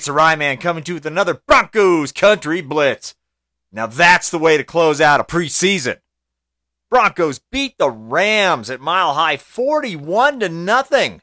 [0.00, 3.14] it's the Ryman coming to you with another Broncos Country Blitz.
[3.70, 5.98] Now that's the way to close out a preseason.
[6.88, 11.20] Broncos beat the Rams at Mile High 41 to nothing.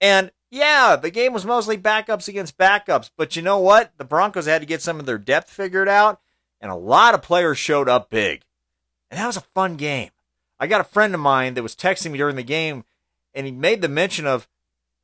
[0.00, 3.92] And yeah, the game was mostly backups against backups, but you know what?
[3.96, 6.20] The Broncos had to get some of their depth figured out,
[6.60, 8.42] and a lot of players showed up big.
[9.08, 10.10] And that was a fun game.
[10.58, 12.82] I got a friend of mine that was texting me during the game,
[13.34, 14.48] and he made the mention of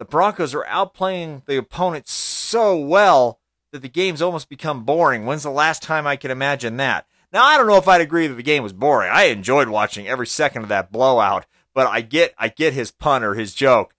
[0.01, 2.09] the Broncos are outplaying the opponent
[2.55, 3.41] so well
[3.73, 5.27] that the game's almost become boring.
[5.27, 7.05] When's the last time I can imagine that?
[7.33, 9.11] Now I don't know if I'd agree that the game was boring.
[9.13, 13.25] I enjoyed watching every second of that blowout, but I get I get his pun
[13.25, 13.93] or his joke.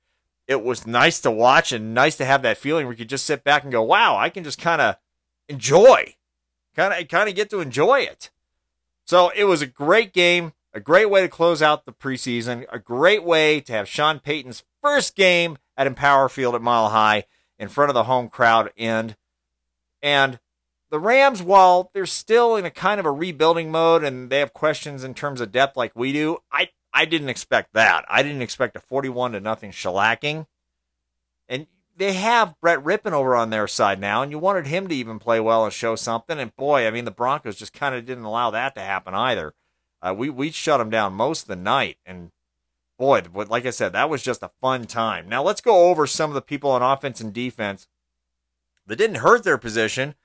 [0.47, 3.25] It was nice to watch and nice to have that feeling where you could just
[3.25, 4.95] sit back and go, "Wow, I can just kind of
[5.49, 6.15] enjoy,
[6.77, 8.31] kind of kind of get to enjoy it."
[9.03, 12.79] So it was a great game, a great way to close out the preseason, a
[12.79, 17.25] great way to have Sean Payton's first game at Empower Field at Mile High
[17.59, 19.15] in front of the home crowd end.
[20.01, 20.39] And
[20.89, 24.53] the Rams, while they're still in a kind of a rebuilding mode and they have
[24.53, 28.05] questions in terms of depth like we do, I I didn't expect that.
[28.07, 30.47] I didn't expect a 41 to nothing shellacking.
[31.49, 34.95] And they have Brett Rypien over on their side now, and you wanted him to
[34.95, 36.39] even play well and show something.
[36.39, 39.53] And boy, I mean, the Broncos just kind of didn't allow that to happen either.
[40.01, 42.31] Uh, we we shut them down most of the night, and
[42.97, 45.27] boy, like I said, that was just a fun time.
[45.27, 47.87] Now let's go over some of the people on offense and defense
[48.87, 50.15] that didn't hurt their position,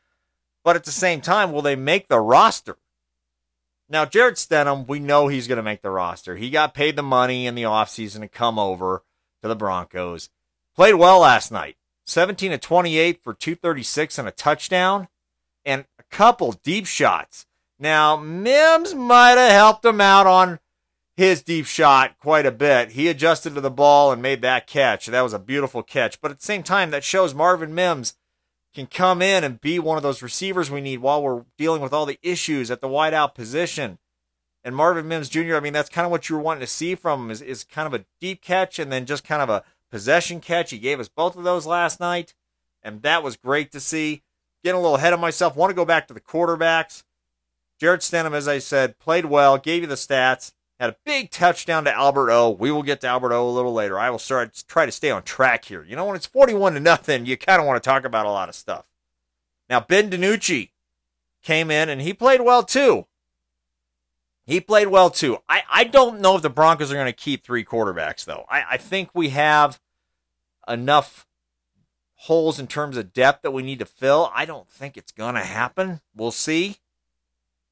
[0.65, 2.77] but at the same time, will they make the roster?
[3.89, 6.37] Now, Jarrett Stidham, we know he's going to make the roster.
[6.37, 9.03] He got paid the money in the offseason to come over
[9.43, 10.31] to the Broncos.
[10.77, 11.77] Played well last night.
[12.07, 15.09] 17 to 28 for 236 and a touchdown
[15.65, 17.47] and a couple deep shots.
[17.81, 20.61] Now, Mims might have helped him out on
[21.17, 22.93] his deep shot quite a bit.
[22.93, 25.07] He adjusted to the ball and made that catch.
[25.07, 26.21] That was a beautiful catch.
[26.21, 28.15] But at the same time, that shows Marvin Mims
[28.75, 31.93] can come in and be one of those receivers we need while we're dealing with
[31.93, 33.99] all the issues at the wideout position.
[34.63, 36.95] And Marvin Mims Jr., I mean, that's kind of what you were wanting to see
[36.95, 39.65] from him is, is kind of a deep catch and then just kind of a
[39.91, 40.71] possession catch.
[40.71, 42.35] He gave us both of those last night,
[42.83, 44.23] and that was great to see.
[44.63, 45.57] Getting a little ahead of myself.
[45.57, 47.03] Want to go back to the quarterbacks.
[47.81, 50.53] Jarrett Stidham, as I said, played well, gave you the stats.
[50.81, 52.49] Had a big touchdown to Albert O.
[52.49, 53.99] We will get to Albert O a little later.
[53.99, 55.85] I will start try to stay on track here.
[55.85, 58.31] You know, when it's 41 to nothing, you kind of want to talk about a
[58.31, 58.87] lot of stuff.
[59.69, 60.71] Now, Ben DiNucci
[61.43, 63.07] came in and he played well too.
[64.47, 65.39] He played well too.
[65.51, 68.47] I, I don't know if the Broncos are going to keep three quarterbacks, though.
[68.49, 69.81] I, I think we have
[70.67, 71.27] enough
[72.15, 74.31] holes in terms of depth that we need to fill.
[74.35, 76.01] I don't think it's going to happen.
[76.17, 76.79] We'll see.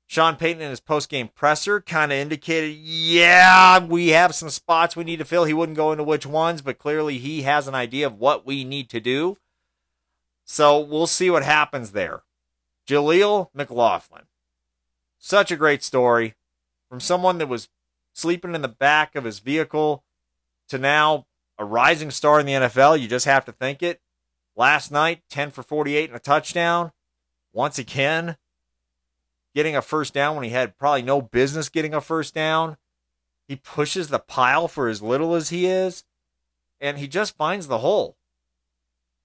[0.09, 5.05] Sean Payton in his post-game presser kind of indicated, yeah, we have some spots we
[5.05, 5.45] need to fill.
[5.45, 8.65] He wouldn't go into which ones, but clearly he has an idea of what we
[8.65, 9.37] need to do.
[10.47, 12.23] So we'll see what happens there.
[12.89, 14.23] Jaleel McLaughlin.
[15.19, 16.35] Such a great story.
[16.89, 17.69] From someone that was
[18.15, 20.05] sleeping in the back of his vehicle
[20.71, 21.27] to now
[21.59, 22.99] a rising star in the NFL.
[22.99, 24.01] You just have to think it.
[24.57, 26.93] Last night, 10 for 48 and a touchdown.
[27.53, 28.39] Once again,
[29.59, 32.77] getting a first down when he had probably no business getting a first down.
[33.49, 36.05] He pushes the pile for as little as he is,
[36.81, 38.17] and he just finds the hole.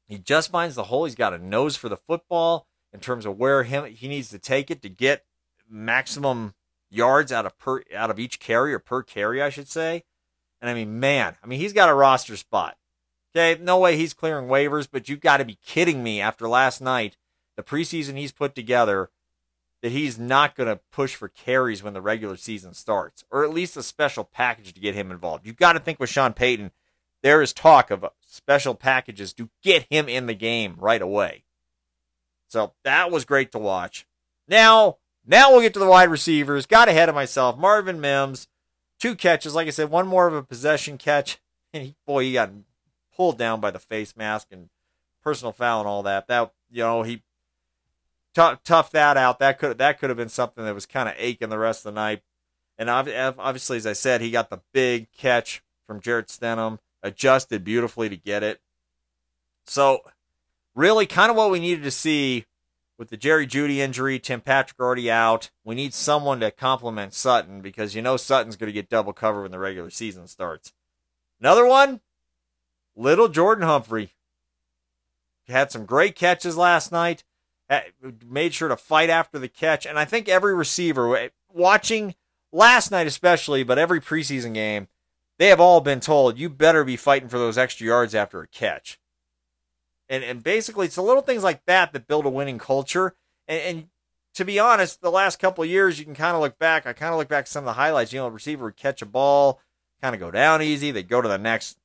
[0.08, 1.06] He just finds the hole.
[1.06, 4.40] He's got a nose for the football in terms of where him he needs to
[4.40, 5.24] take it to get
[5.70, 6.56] maximum
[6.90, 10.04] yards out of per out of each carry or per carry, I should say.
[10.62, 12.76] And I mean, man, I mean he's got a roster spot.
[13.36, 16.82] Okay, no way he's clearing waivers, but you've got to be kidding me after last
[16.82, 17.18] night,
[17.56, 19.12] the preseason he's put together,
[19.84, 23.54] that he's not going to push for carries when the regular season starts, or at
[23.54, 25.46] least a special package to get him involved.
[25.46, 26.72] You've got to think with Sean Payton,
[27.22, 31.44] there is talk of uh, special packages to get him in the game right away.
[32.48, 34.08] So that was great to watch.
[34.48, 36.66] Now, now we'll get to the wide receivers.
[36.66, 37.58] Got ahead of myself.
[37.58, 38.48] Marvin Mims,
[39.00, 39.54] two catches.
[39.54, 41.42] Like I said, one more of a possession catch.
[41.74, 42.52] And he, boy, he got
[43.18, 44.70] pulled down by the face mask and
[45.22, 46.28] personal foul and all that.
[46.28, 47.22] That you know he
[48.34, 49.40] tough, tough that out.
[49.40, 51.94] That could that could have been something that was kind of aching the rest of
[51.94, 52.22] the night.
[52.78, 58.10] And obviously, as I said, he got the big catch from Jarrett Stidham, adjusted beautifully
[58.10, 58.62] to get it.
[59.66, 60.02] So,
[60.74, 62.46] really, kind of what we needed to see
[62.98, 65.52] with the Jerry Jeudy injury, Tim Patrick already out.
[65.64, 69.44] We need someone to complement Sutton because you know Sutton's going to get double cover
[69.44, 70.74] when the regular season starts.
[71.40, 72.02] Another one,
[72.96, 74.14] little Jordan Humphrey.
[75.48, 77.24] Had some great catches last night
[77.70, 77.82] Eh,
[78.26, 79.86] made sure to fight after the catch.
[79.86, 82.16] And I think every receiver, eh, watching
[82.52, 84.88] last night especially, but every preseason game,
[85.40, 88.48] they have all been told you better be fighting for those extra yards after a
[88.48, 89.00] catch.
[90.10, 93.16] And, and basically, it's the little things like that that build a winning culture.
[93.48, 93.88] And, and
[94.36, 96.86] to be honest, the last couple years, you can kind of look back.
[96.86, 98.14] I kind of look back at some of the highlights.
[98.14, 99.60] You know, a receiver would catch a ball,
[100.02, 100.92] kind of go down easy.
[100.92, 101.78] They go to the next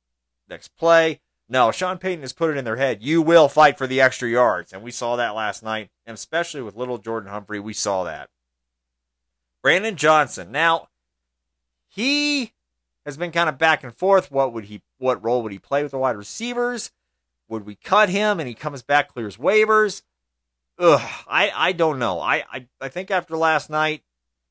[0.47, 1.21] next play.
[1.51, 3.01] No, Sean Payton has put it in their head.
[3.01, 6.61] You will fight for the extra yards, and we saw that last night, and especially
[6.61, 8.29] with little Jordan Humphrey, we saw that.
[9.63, 10.51] Brandon Johnson.
[10.51, 10.89] Now,
[11.87, 12.53] he
[13.03, 14.31] has been kind of back and forth.
[14.31, 14.83] What would he?
[14.99, 16.91] What role would he play with the wide receivers?
[17.49, 20.03] Would we cut him and he comes back, clears waivers?
[20.77, 22.21] Ugh, I, I don't know.
[22.21, 24.03] I, I, I think after last night,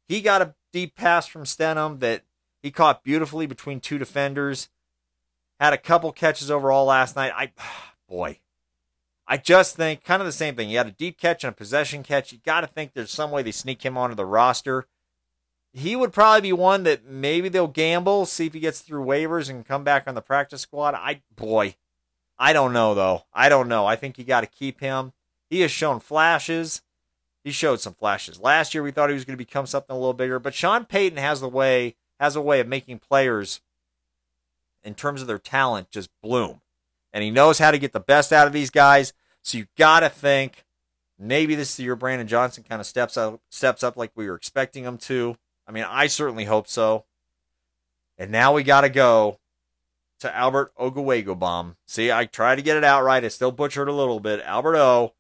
[0.09, 2.23] he got a deep pass from Stidham that
[2.61, 4.69] he caught beautifully between two defenders.
[5.59, 7.33] Had a couple catches overall last night.
[7.35, 7.53] I,
[8.09, 8.39] boy,
[9.27, 10.69] I just think kind of the same thing.
[10.69, 12.33] He had a deep catch and a possession catch.
[12.33, 14.87] You got to think there's some way they sneak him onto the roster.
[15.73, 19.51] He would probably be one that maybe they'll gamble, see if he gets through waivers
[19.51, 20.95] and come back on the practice squad.
[20.95, 21.77] I, boy,
[22.39, 23.25] I don't know though.
[23.35, 23.87] I don't know.
[23.87, 25.13] I think you got to keep him.
[25.51, 26.83] He has shown flashes.
[27.45, 28.83] He showed some flashes last year.
[28.83, 31.41] We thought he was going to become something a little bigger, but Sean Payton has
[31.41, 33.61] the way has a way of making players,
[34.83, 36.61] in terms of their talent, just bloom,
[37.13, 39.13] and he knows how to get the best out of these guys.
[39.43, 40.65] So you got to think
[41.19, 44.85] maybe this year Brandon Johnson kind of steps up steps up like we were expecting
[44.85, 45.37] him to.
[45.67, 47.05] I mean, I certainly hope so.
[48.17, 49.39] And now we got to go
[50.21, 51.77] to Albert Okwuegbunam.
[51.87, 53.25] See, I tried to get it out right.
[53.25, 54.43] I still butchered a little bit.
[54.45, 55.15] Albert O,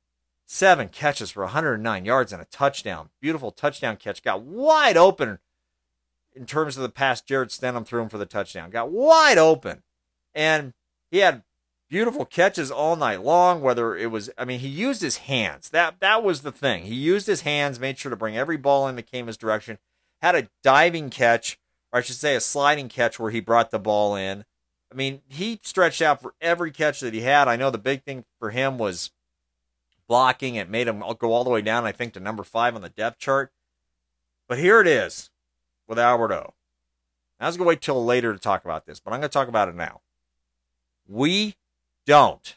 [0.46, 3.10] seven catches for 109 yards and a touchdown.
[3.20, 4.22] Beautiful touchdown catch.
[4.22, 5.38] Got wide open
[6.38, 8.70] in terms of the pass Jarrett Stidham threw him for the touchdown.
[8.70, 9.82] Got wide open.
[10.34, 10.72] And
[11.10, 11.42] he had
[11.88, 15.70] beautiful catches all night long, whether it was I mean, he used his hands.
[15.70, 16.84] That that was the thing.
[16.84, 19.78] He used his hands, made sure to bring every ball in that came his direction.
[20.22, 21.58] Had a diving catch,
[21.92, 24.44] or I should say a sliding catch where he brought the ball in.
[24.90, 27.46] I mean, he stretched out for every catch that he had.
[27.46, 29.10] I know the big thing for him was
[30.08, 30.54] blocking.
[30.54, 32.88] It made him go all the way down, I think, to number five on the
[32.88, 33.52] depth chart.
[34.48, 35.30] But here it is
[35.88, 36.54] with Albert O.
[37.40, 39.32] I was going to wait till later to talk about this, but I'm going to
[39.32, 40.00] talk about it now.
[41.06, 41.56] We
[42.06, 42.56] don't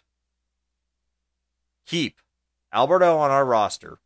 [1.86, 2.20] keep
[2.74, 4.00] Albert O on our roster.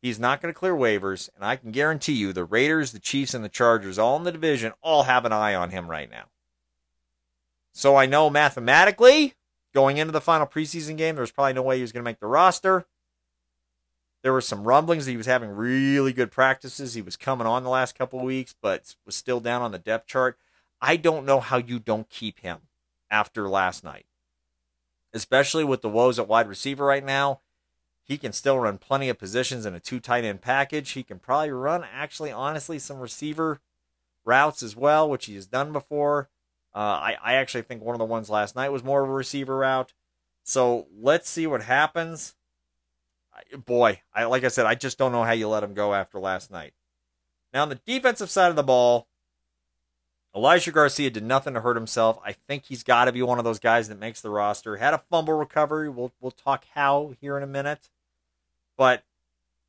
[0.00, 3.34] He's not going to clear waivers, and I can guarantee you the Raiders, the Chiefs,
[3.34, 6.26] and the Chargers, all in the division, all have an eye on him right now.
[7.72, 9.34] So I know mathematically,
[9.74, 12.08] going into the final preseason game, there was probably no way he was going to
[12.08, 12.86] make the roster.
[14.26, 16.94] There were some rumblings that he was having really good practices.
[16.94, 19.78] He was coming on the last couple of weeks, but was still down on the
[19.78, 20.36] depth chart.
[20.82, 22.62] I don't know how you don't keep him
[23.08, 24.06] after last night,
[25.14, 27.38] especially with the woes at wide receiver right now.
[28.02, 30.90] He can still run plenty of positions in a two tight end package.
[30.90, 33.60] He can probably run, actually, honestly, some receiver
[34.24, 36.30] routes as well, which he has done before.
[36.74, 39.12] Uh, I, I actually think one of the ones last night was more of a
[39.12, 39.92] receiver route.
[40.42, 42.34] So let's see what happens.
[43.64, 46.18] Boy, I like I said, I just don't know how you let him go after
[46.18, 46.72] last night.
[47.52, 49.08] Now on the defensive side of the ball,
[50.34, 52.18] Elijah Garcia did nothing to hurt himself.
[52.24, 54.76] I think he's got to be one of those guys that makes the roster.
[54.76, 55.88] Had a fumble recovery.
[55.88, 57.88] We'll we'll talk how here in a minute.
[58.76, 59.02] But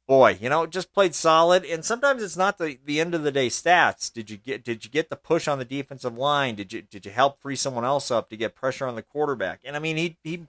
[0.07, 1.63] boy, you know, just played solid.
[1.63, 4.11] And sometimes it's not the, the end of the day stats.
[4.11, 6.55] Did you get did you get the push on the defensive line?
[6.55, 9.61] Did you did you help free someone else up to get pressure on the quarterback?
[9.63, 10.47] And I mean, he he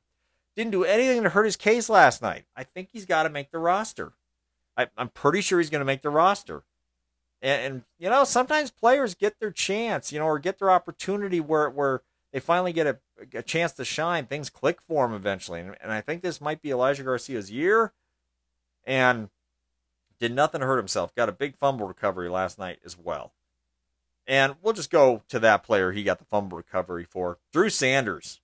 [0.59, 2.45] didn't do anything to hurt his case last night.
[2.57, 4.15] I think he's got to make the roster.
[4.77, 6.65] I, am pretty sure he's going to make the roster.
[7.41, 11.39] And, and, you know, sometimes players get their chance, you know, or get their opportunity
[11.39, 12.03] where where
[12.33, 12.99] they finally get a,
[13.35, 14.27] a chance to shine.
[14.27, 17.93] Things click for them eventually, and, and I think this might be Elijah Garcia's year.
[18.85, 19.29] And
[20.19, 21.15] did nothing to hurt himself.
[21.15, 23.33] Got a big fumble recovery last night as well.
[24.27, 27.39] And we'll just go to that player he got the fumble recovery for.
[27.53, 28.41] Drew Sanders,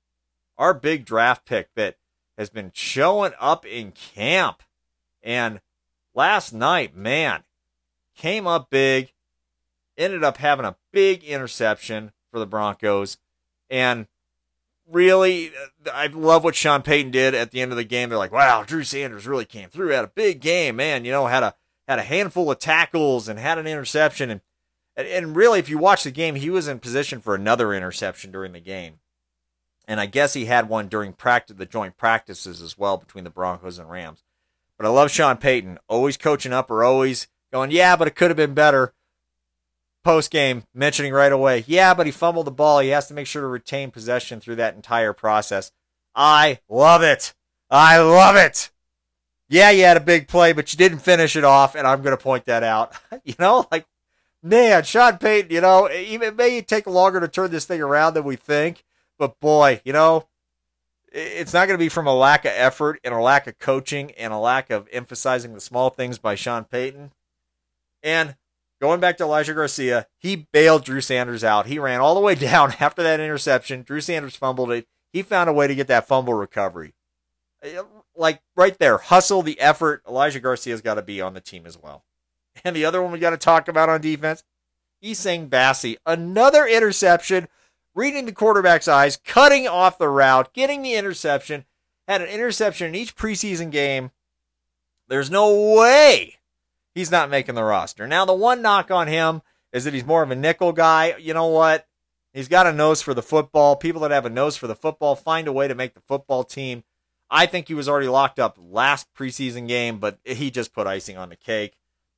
[0.56, 1.96] our big draft pick that
[2.36, 4.62] has been showing up in camp.
[5.22, 5.60] And
[6.14, 7.44] last night, man,
[8.16, 9.12] came up big,
[9.96, 13.18] ended up having a big interception for the Broncos.
[13.70, 14.06] And
[14.90, 18.08] really, uh, I love what Sean Payton did at the end of the game.
[18.08, 21.04] They're like, wow, Drew Sanders really came through, had a big game, man.
[21.04, 21.54] You know, had a
[21.88, 24.30] had a handful of tackles and had an interception.
[24.30, 24.40] And,
[24.96, 28.52] and really, if you watch the game, he was in position for another interception during
[28.52, 29.00] the game.
[29.86, 33.30] And I guess he had one during practice, the joint practices as well between the
[33.30, 34.22] Broncos and Rams.
[34.78, 38.30] But I love Sean Payton, always coaching up or always going, yeah, but it could
[38.30, 38.94] have been better.
[40.02, 42.80] Post game, mentioning right away, yeah, but he fumbled the ball.
[42.80, 45.72] He has to make sure to retain possession through that entire process.
[46.14, 47.34] I love it.
[47.70, 48.70] I love it
[49.48, 52.16] yeah, you had a big play, but you didn't finish it off, and I'm going
[52.16, 52.92] to point that out.
[53.24, 53.86] you know, like,
[54.42, 58.14] man, Sean Payton, you know, even it may take longer to turn this thing around
[58.14, 58.84] than we think,
[59.18, 60.26] but boy, you know,
[61.12, 64.10] it's not going to be from a lack of effort and a lack of coaching
[64.12, 67.12] and a lack of emphasizing the small things by Sean Payton.
[68.02, 68.36] And
[68.80, 71.66] going back to Elijah Garcia, he bailed Drew Sanders out.
[71.66, 73.82] He ran all the way down after that interception.
[73.82, 74.86] Drew Sanders fumbled it.
[75.12, 76.94] He found a way to get that fumble recovery.
[78.16, 80.02] Like right there, hustle, the effort.
[80.06, 82.04] Elijah Garcia's got to be on the team as well.
[82.64, 84.44] And the other one we got to talk about on defense,
[85.02, 85.96] Essang Bassey.
[86.06, 87.48] Another interception,
[87.94, 91.64] reading the quarterback's eyes, cutting off the route, getting the interception.
[92.06, 94.10] Had an interception in each preseason game.
[95.08, 96.36] There's no way
[96.94, 98.06] he's not making the roster.
[98.06, 101.16] Now, the one knock on him is that he's more of a nickel guy.
[101.18, 101.86] You know what?
[102.32, 103.76] He's got a nose for the football.
[103.76, 106.44] People that have a nose for the football find a way to make the football
[106.44, 106.84] team.
[107.30, 111.16] I think he was already locked up last preseason game, but he just put icing
[111.16, 111.74] on the cake.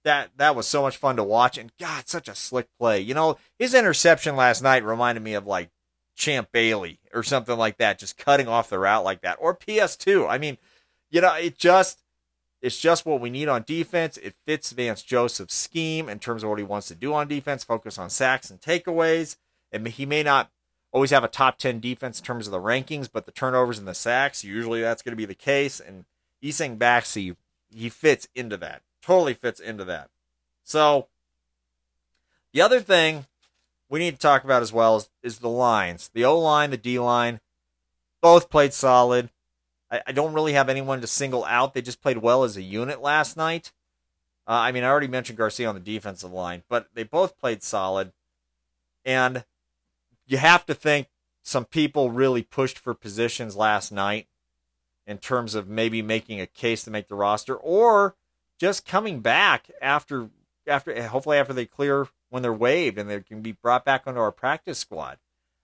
[0.06, 3.00] That that was so much fun to watch, and God, such a slick play.
[3.00, 5.70] You know, his interception last night reminded me of like
[6.14, 10.28] Champ Bailey or something like that, just cutting off the route like that, or PS2.
[10.30, 10.58] I mean,
[11.10, 12.04] you know, it just
[12.62, 14.16] it's just what we need on defense.
[14.16, 17.64] It fits Vance Joseph's scheme in terms of what he wants to do on defense,
[17.64, 19.36] focus on sacks and takeaways.
[19.72, 20.52] And he may not
[20.92, 23.88] always have a top 10 defense in terms of the rankings, but the turnovers and
[23.88, 25.80] the sacks, usually that's going to be the case.
[25.80, 26.04] And
[26.42, 27.34] Essang Bassey,
[27.68, 28.82] he fits into that.
[29.06, 30.10] Totally fits into that.
[30.64, 31.06] So
[32.52, 33.26] the other thing
[33.88, 36.10] we need to talk about as well is, is the lines.
[36.12, 37.38] The O line, the D line,
[38.20, 39.30] both played solid.
[39.92, 41.72] I, I, don't really have anyone to single out.
[41.72, 43.70] They just played well as a unit last night.
[44.44, 47.62] Uh, I mean, I already mentioned Garcia on the defensive line, but they both played
[47.62, 48.12] solid.
[49.04, 49.44] And
[50.26, 51.06] you have to think
[51.44, 54.26] some people really pushed for positions last night
[55.06, 58.16] in terms of maybe making a case to make the roster or
[58.58, 60.30] just coming back after
[60.66, 64.02] after eh, hopefully after they clear when they're waived and they can be brought back
[64.06, 65.18] onto our practice squad.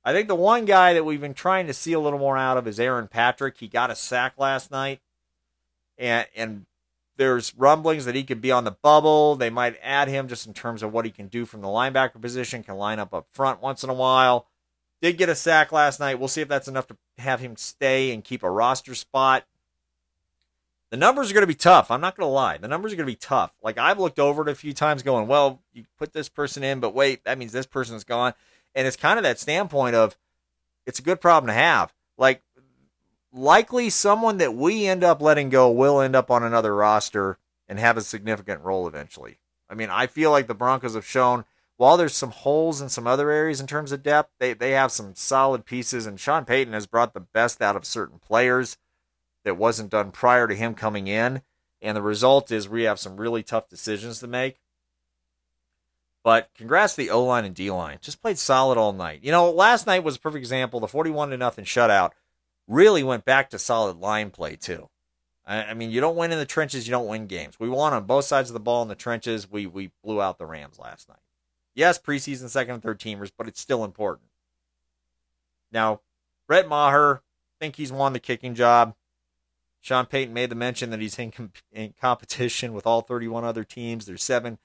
[0.05, 2.57] I think the one guy that we've been trying to see a little more out
[2.57, 3.59] of is Aaron Patrick.
[3.59, 5.01] He got a sack last night.
[5.99, 6.67] And and
[7.17, 9.37] there's rumblings that he could be on the bubble.
[9.37, 12.21] They might add him just in terms of what he can do from the linebacker
[12.21, 14.47] position, can line up up front once in a while.
[15.03, 16.19] Did get a sack last night.
[16.19, 19.45] We'll see if that's enough to have him stay and keep a roster spot.
[20.93, 21.91] The numbers are going to be tough.
[21.91, 22.59] I'm not going to lie.
[22.59, 23.51] The numbers are going to be tough.
[23.63, 26.81] Like I've looked over it a few times going, well, you put this person in,
[26.81, 28.35] but wait, that means this person's gone.
[28.75, 30.19] And it's kind of that standpoint of
[30.85, 31.95] it's a good problem to have.
[32.19, 32.43] Like
[33.33, 37.79] likely someone that we end up letting go will end up on another roster and
[37.79, 39.39] have a significant role eventually.
[39.71, 41.47] I mean, I feel like the Broncos have shown
[41.79, 44.93] while there's some holes in some other areas in terms of depth, they, they have
[44.93, 48.77] some solid pieces, and Sean Payton has brought the best out of certain players
[49.45, 51.43] that wasn't done prior to him coming in.
[51.81, 54.61] And the result is we have some really tough decisions to make.
[56.23, 57.99] But congrats to the O line and D line.
[58.01, 59.21] Just played solid all night.
[59.23, 60.79] You know, last night was a perfect example.
[60.79, 62.13] The 41 to nothing shutout
[62.69, 64.89] really went back to solid line play, too.
[65.45, 67.59] I, mean, you don't win in the trenches, you don't win games.
[67.59, 69.51] We won on both sides of the ball in the trenches.
[69.51, 71.19] We, we blew out the Rams last night.
[71.75, 74.29] Yes, preseason second and third teamers, but it's still important.
[75.73, 76.01] Now,
[76.47, 77.23] Brett Maher,
[77.59, 78.95] think he's won the kicking job.
[79.83, 81.33] Sean Payton made the mention that he's in,
[81.73, 84.07] in competition with all 31 other teams.
[84.07, 84.59] There's seven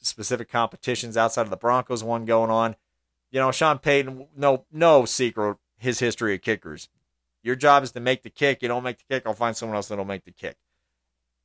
[0.00, 2.74] specific competitions outside of the Broncos one going on.
[3.30, 6.88] You know, Sean Payton, no no secret his history of kickers.
[7.42, 8.62] Your job is to make the kick.
[8.62, 10.56] You don't make the kick, I'll find someone else that'll make the kick.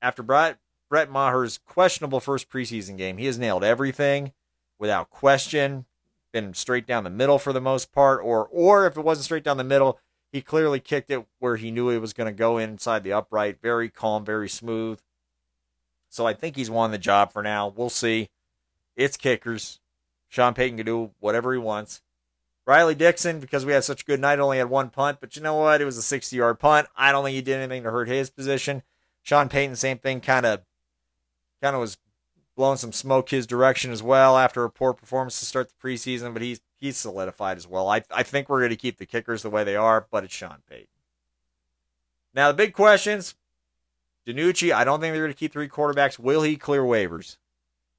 [0.01, 4.31] After Brett Brett Maher's questionable first preseason game, he has nailed everything
[4.79, 5.85] without question,
[6.31, 9.43] been straight down the middle for the most part, or or if it wasn't straight
[9.43, 9.99] down the middle,
[10.31, 13.61] he clearly kicked it where he knew it was going to go inside the upright.
[13.61, 14.99] Very calm, very smooth.
[16.09, 17.73] So I think he's won the job for now.
[17.75, 18.29] We'll see.
[18.95, 19.79] It's kickers.
[20.27, 22.01] Sean Payton can do whatever he wants.
[22.65, 25.41] Riley Dixon, because we had such a good night, only had one punt, but you
[25.41, 25.79] know what?
[25.79, 26.87] It was a 60 yard punt.
[26.97, 28.83] I don't think he did anything to hurt his position.
[29.21, 30.61] Sean Payton, same thing, kind of
[31.61, 31.97] kind of was
[32.55, 36.33] blowing some smoke his direction as well after a poor performance to start the preseason,
[36.33, 37.89] but he's he's solidified as well.
[37.89, 40.33] I I think we're going to keep the kickers the way they are, but it's
[40.33, 40.87] Sean Payton.
[42.33, 43.35] Now the big questions:
[44.25, 46.19] DiNucci, I don't think they're going to keep three quarterbacks.
[46.19, 47.37] Will he clear waivers?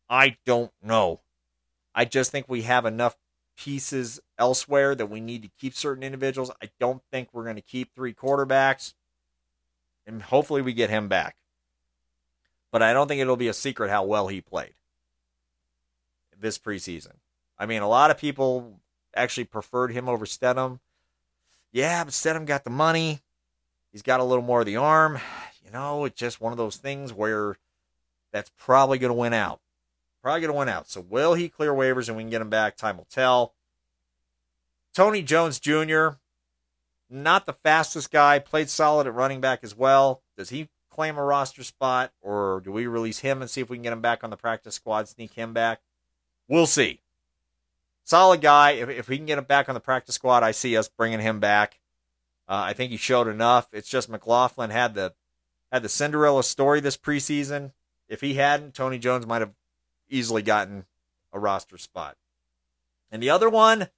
[0.08, 1.20] I don't know.
[1.94, 3.16] I just think we have enough
[3.56, 6.50] pieces elsewhere that we need to keep certain individuals.
[6.62, 8.94] I don't think we're going to keep three quarterbacks,
[10.06, 11.36] and hopefully we get him back
[12.70, 14.74] but I don't think it'll be a secret how well he played
[16.40, 17.14] this preseason.
[17.58, 18.80] I mean, a lot of people
[19.14, 20.78] actually preferred him over Stidham.
[21.72, 23.20] Yeah, but Stidham got the money.
[23.92, 25.18] He's got a little more of the arm.
[25.64, 27.58] You know, it's just one of those things where
[28.32, 29.60] that's probably going to win out.
[30.22, 30.88] Probably going to win out.
[30.88, 32.78] So will he clear waivers and we can get him back?
[32.78, 33.52] Time will tell.
[34.94, 36.12] Tony Jones Jr.
[37.10, 40.22] not the fastest guy, played solid at running back as well.
[40.38, 43.76] Does he claim a roster spot, or do we release him and see if we
[43.76, 45.82] can get him back on the practice squad, sneak him back?
[46.48, 47.00] We'll see.
[48.08, 48.70] Solid guy.
[48.70, 51.20] If, if we can get him back on the practice squad, I see us bringing
[51.20, 51.78] him back.
[52.48, 53.68] Uh, I think he showed enough.
[53.70, 55.12] It's just McLaughlin had the
[55.70, 57.72] had the Cinderella story this preseason.
[58.08, 59.52] If he hadn't, Tony Jones might have
[60.08, 60.86] easily gotten
[61.34, 62.16] a roster spot.
[63.10, 63.88] And the other one,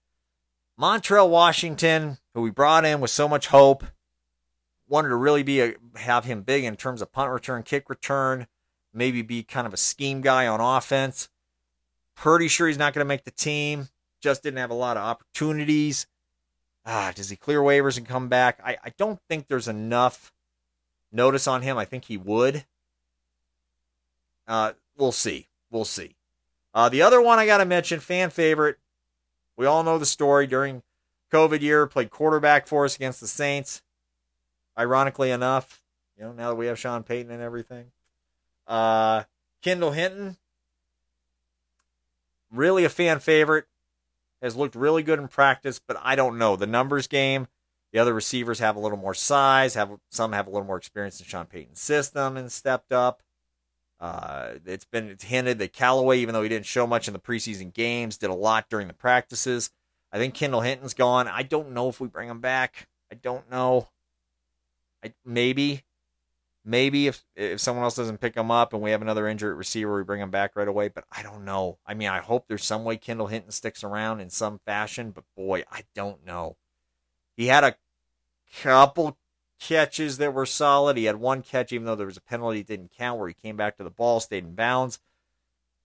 [0.77, 3.85] Montrell Washington, who we brought in with so much hope,
[4.89, 8.49] wanted to really be a, have him big in terms of punt return, kick return,
[8.93, 11.29] maybe be kind of a scheme guy on offense.
[12.17, 13.89] Pretty sure he's not going to make the team.
[14.21, 16.07] Just didn't have a lot of opportunities.
[16.85, 18.61] Ah, does he clear waivers and come back?
[18.65, 20.33] I, I don't think there's enough
[21.13, 21.77] notice on him.
[21.79, 22.65] I think he would.
[24.47, 25.49] Uh, we'll see.
[25.71, 26.17] We'll see.
[26.75, 28.79] Uh, the other one I got to mention, fan favorite.
[29.57, 30.83] We all know the story during
[31.33, 33.83] COVID year, played quarterback for us against the Saints.
[34.79, 35.83] Ironically enough,
[36.17, 37.93] you know, now that we have Sean Payton and everything.
[38.67, 39.25] Uh,
[39.63, 40.37] Kendall Hinton,
[42.51, 43.67] really a fan favorite,
[44.43, 46.57] has looked really good in practice, but I don't know.
[46.57, 47.49] The numbers game,
[47.93, 51.21] the other receivers have a little more size, have some have a little more experience
[51.21, 53.23] in Sean Payton's system and stepped up.
[54.01, 57.73] Uh, it's been hinted that Callaway, even though he didn't show much in the preseason
[57.73, 59.71] games, did a lot during the practices.
[60.11, 61.29] I think Kendall Hinton's gone.
[61.29, 62.89] I don't know if we bring him back.
[63.13, 63.89] I don't know.
[65.05, 65.83] I, maybe,
[66.71, 69.97] maybe if if someone else doesn't pick him up and we have another injured receiver,
[69.97, 70.89] we bring him back right away.
[70.89, 71.79] But I don't know.
[71.87, 75.11] I mean, I hope there's some way Kendall Hinton sticks around in some fashion.
[75.11, 76.57] But boy, I don't know.
[77.37, 77.77] He had a
[78.63, 79.17] couple
[79.59, 80.97] catches that were solid.
[80.97, 83.57] He had one catch, even though there was a penalty, didn't count, where he came
[83.57, 85.01] back to the ball, stayed in bounds.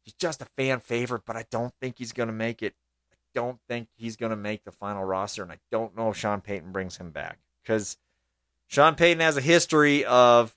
[0.03, 2.75] He's just a fan favorite, but I don't think he's going to make it.
[3.11, 6.17] I don't think he's going to make the final roster, and I don't know if
[6.17, 7.97] Sean Payton brings him back because
[8.67, 10.55] Sean Payton has a history of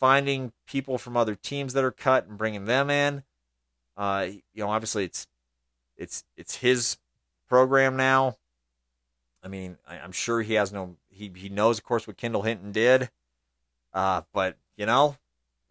[0.00, 3.22] finding people from other teams that are cut and bringing them in.
[3.96, 5.26] Uh, you know, obviously it's
[5.96, 6.96] it's it's his
[7.48, 8.38] program now.
[9.42, 12.42] I mean, I, am sure he has no he he knows, of course, what Kendall
[12.42, 13.10] Hinton did.
[13.92, 15.16] Uh, but you know,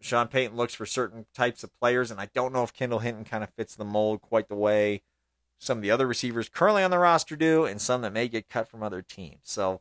[0.00, 3.24] Sean Payton looks for certain types of players, and I don't know if Kendall Hinton
[3.24, 5.02] kind of fits the mold quite the way
[5.58, 8.48] some of the other receivers currently on the roster do, and some that may get
[8.48, 9.40] cut from other teams.
[9.42, 9.80] So,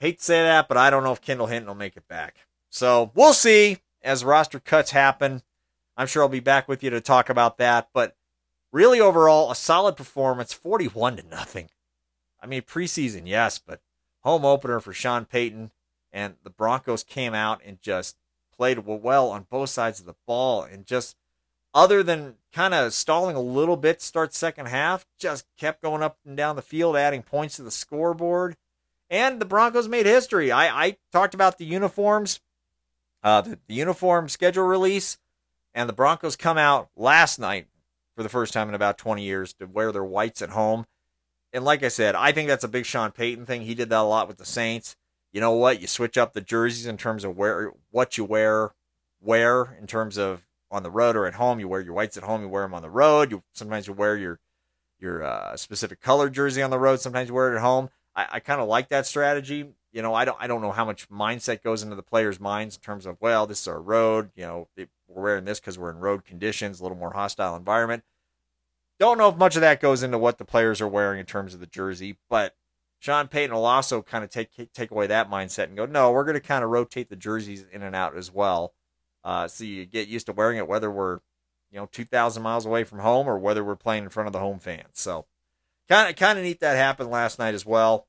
[0.00, 2.45] hate to say that, but I don't know if Kendall Hinton will make it back.
[2.70, 5.42] So we'll see as roster cuts happen.
[5.96, 7.88] I'm sure I'll be back with you to talk about that.
[7.92, 8.16] But
[8.72, 11.68] really, overall, a solid performance, 41 to nothing.
[12.40, 13.80] I mean, preseason, yes, but
[14.22, 15.70] home opener for Sean Payton,
[16.12, 18.16] and the Broncos came out and just
[18.56, 21.16] played well on both sides of the ball, and just
[21.74, 26.18] other than kind of stalling a little bit start second half, just kept going up
[26.24, 28.56] and down the field, adding points to the scoreboard.
[29.10, 30.50] And the Broncos made history.
[30.50, 32.40] I, I talked about the uniforms,
[33.26, 35.18] uh, the, the uniform schedule release,
[35.74, 37.66] and the Broncos come out last night
[38.16, 40.86] for the first time in about 20 years to wear their whites at home
[41.56, 43.62] and like I said, I think that's a big Sean Payton thing.
[43.62, 44.94] He did that a lot with the Saints.
[45.32, 45.80] You know what?
[45.80, 48.72] You switch up the jerseys in terms of where what you wear,
[49.20, 51.58] where in terms of on the road or at home.
[51.58, 52.42] You wear your whites at home.
[52.42, 53.30] You wear them on the road.
[53.30, 54.38] You sometimes you wear your
[54.98, 57.00] your uh, specific color jersey on the road.
[57.00, 57.88] Sometimes you wear it at home.
[58.14, 59.66] I, I kind of like that strategy.
[59.96, 62.76] You know, I don't I don't know how much mindset goes into the players' minds
[62.76, 64.28] in terms of well, this is our road.
[64.36, 68.04] You know, we're wearing this because we're in road conditions, a little more hostile environment.
[69.00, 71.54] Don't know if much of that goes into what the players are wearing in terms
[71.54, 72.54] of the jersey, but
[72.98, 76.24] Sean Payton will also kind of take take away that mindset and go, no, we're
[76.24, 78.74] going to kind of rotate the jerseys in and out as well,
[79.24, 81.20] uh, so you get used to wearing it whether we're
[81.70, 84.40] you know 2,000 miles away from home or whether we're playing in front of the
[84.40, 84.90] home fans.
[84.92, 85.24] So
[85.88, 88.06] kind of kind of neat that happened last night as well.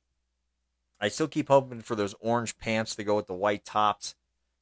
[0.99, 4.15] I still keep hoping for those orange pants to go with the white tops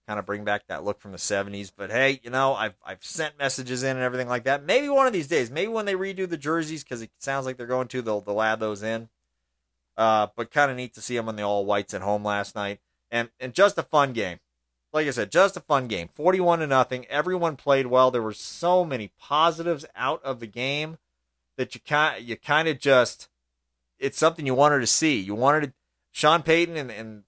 [0.07, 1.71] kind of bring back that look from the 70s.
[1.75, 4.63] But hey, you know, I've, I've sent messages in and everything like that.
[4.63, 7.57] Maybe one of these days, maybe when they redo the jerseys, because it sounds like
[7.57, 9.09] they're going to, they'll, they'll add those in.
[9.97, 12.55] Uh, but kind of neat to see them in the all whites at home last
[12.55, 12.79] night.
[13.09, 14.39] And, and just a fun game.
[14.91, 16.09] Like I said, just a fun game.
[16.13, 17.05] 41 to nothing.
[17.05, 18.11] Everyone played well.
[18.11, 20.97] There were so many positives out of the game
[21.57, 23.29] that you kind you kind of just
[23.99, 25.19] it's something you wanted to see.
[25.19, 25.73] You wanted to,
[26.15, 27.23] Sean Payton and, and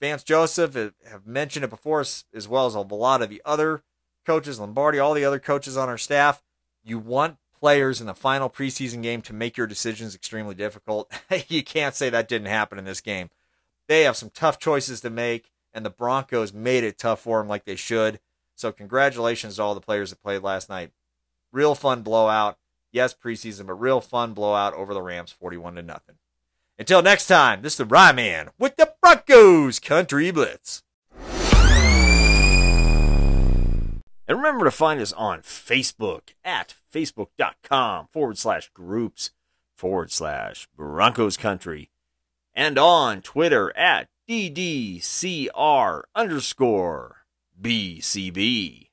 [0.00, 3.82] Vance Joseph have mentioned it before, as well as a lot of the other
[4.24, 6.42] coaches, Lombardi, all the other coaches on our staff.
[6.82, 11.12] You want players in the final preseason game to make your decisions extremely difficult.
[11.48, 13.28] you can't say that didn't happen in this game.
[13.88, 17.48] They have some tough choices to make, and the Broncos made it tough for them
[17.48, 18.20] like they should.
[18.54, 20.92] So, congratulations to all the players that played last night.
[21.52, 22.56] Real fun blowout.
[22.90, 26.14] Yes, preseason, but real fun blowout over the Rams, 41 to nothing.
[26.78, 30.82] Until next time, this is the Ryman with the Broncos Country Blitz.
[34.26, 39.30] And remember to find us on Facebook at facebook.com forward slash groups
[39.76, 41.90] forward slash Broncos Country
[42.54, 47.16] and on Twitter at DDCR underscore
[47.60, 48.88] BCB.